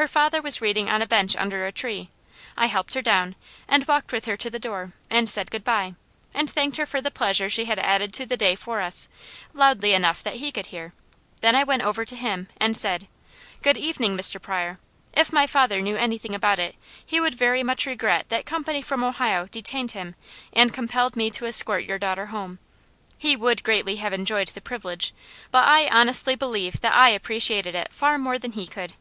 Her 0.00 0.08
father 0.08 0.40
was 0.40 0.62
reading 0.62 0.88
on 0.88 1.02
a 1.02 1.06
bench 1.06 1.36
under 1.36 1.66
a 1.66 1.72
tree. 1.72 2.08
I 2.56 2.68
helped 2.68 2.94
her 2.94 3.02
down, 3.02 3.34
and 3.68 3.86
walked 3.86 4.12
with 4.12 4.24
her 4.24 4.34
to 4.34 4.48
the 4.48 4.58
door 4.58 4.94
and 5.10 5.28
said 5.28 5.50
good 5.50 5.62
bye, 5.62 5.94
and 6.32 6.48
thanked 6.48 6.78
her 6.78 6.86
for 6.86 7.02
the 7.02 7.10
pleasure 7.10 7.50
she 7.50 7.66
had 7.66 7.78
added 7.78 8.14
to 8.14 8.24
the 8.24 8.38
day 8.38 8.54
for 8.56 8.80
us, 8.80 9.10
loudly 9.52 9.92
enough 9.92 10.22
that 10.22 10.36
he 10.36 10.50
could 10.52 10.68
hear; 10.72 10.94
then 11.42 11.54
I 11.54 11.64
went 11.64 11.82
over 11.82 12.06
to 12.06 12.16
him 12.16 12.48
and 12.58 12.78
said: 12.78 13.08
'Good 13.60 13.76
evening, 13.76 14.16
Mr. 14.16 14.40
Pryor. 14.40 14.80
If 15.12 15.34
my 15.34 15.46
father 15.46 15.82
knew 15.82 15.96
anything 15.98 16.34
about 16.34 16.58
it, 16.58 16.74
he 17.04 17.20
would 17.20 17.34
very 17.34 17.62
much 17.62 17.84
regret 17.84 18.30
that 18.30 18.46
company 18.46 18.80
from 18.80 19.04
Ohio 19.04 19.48
detained 19.48 19.90
him 19.90 20.14
and 20.50 20.72
compelled 20.72 21.14
me 21.14 21.28
to 21.32 21.44
escort 21.44 21.84
your 21.84 21.98
daughter 21.98 22.24
home. 22.32 22.58
He 23.18 23.36
would 23.36 23.62
greatly 23.64 23.96
have 23.96 24.14
enjoyed 24.14 24.48
the 24.48 24.62
privilege, 24.62 25.12
but 25.50 25.68
I 25.68 25.88
honestly 25.88 26.36
believe 26.36 26.80
that 26.80 26.94
I 26.96 27.10
appreciated 27.10 27.74
it 27.74 27.92
far 27.92 28.16
more 28.16 28.38
than 28.38 28.52
he 28.52 28.66
could.'" 28.66 28.94